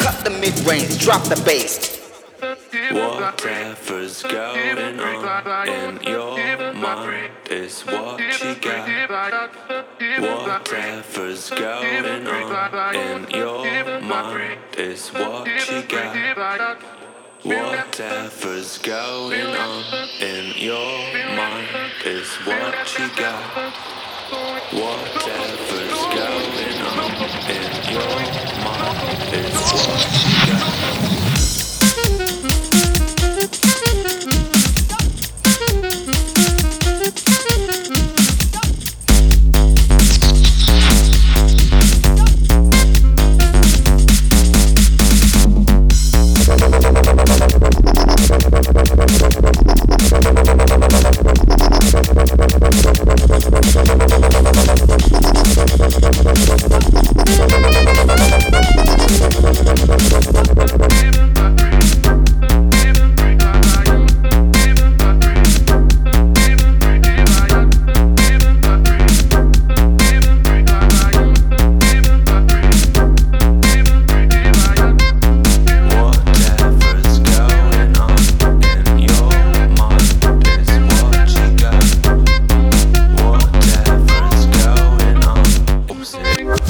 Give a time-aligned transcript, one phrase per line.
[0.00, 1.98] Cut the mid range, drop the bass.
[2.92, 8.88] Whatever's going on in your mind is what you got.
[10.18, 16.78] Whatever's going on in your mind is what you got.
[17.42, 19.84] Whatever's going on
[20.20, 21.68] in your mind
[22.04, 23.72] is what you got.
[24.70, 28.49] Whatever's going on in your mind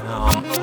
[0.06, 0.59] um,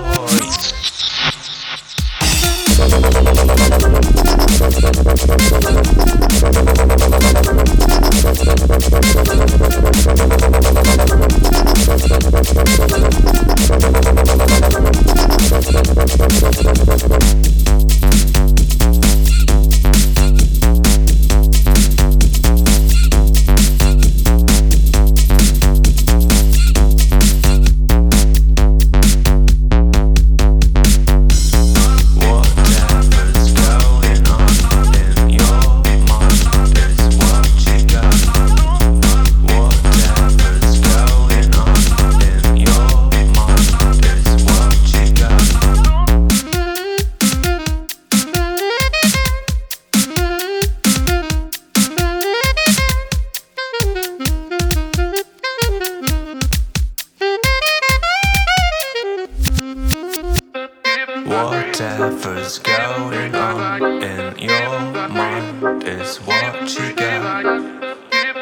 [61.77, 67.53] Whatever's going on in your mind is what you got.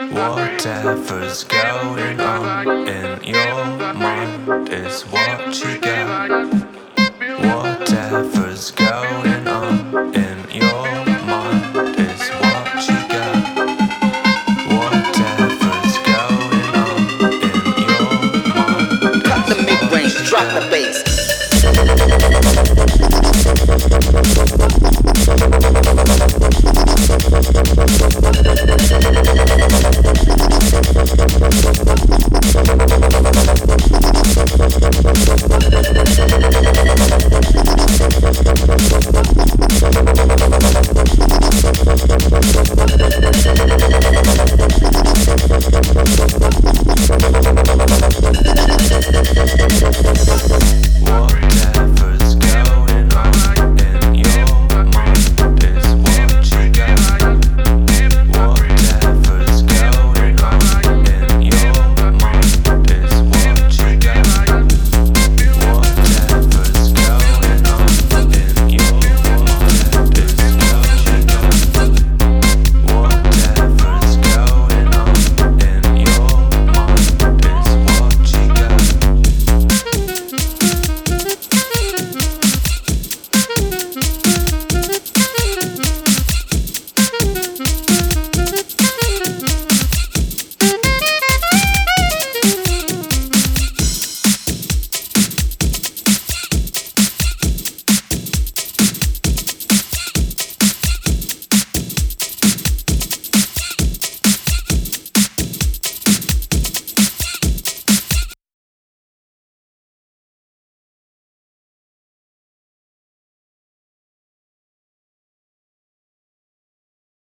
[0.09, 6.49] Whatever's going on in your mind is what you got.
[7.43, 13.43] Whatever's going on in your mind is what you got.
[14.71, 16.99] Whatever's going on
[17.43, 18.15] in your
[18.55, 19.55] mind Cut the
[19.91, 21.14] mid drop the bass.
[21.75, 21.99] Thank
[28.35, 28.44] you.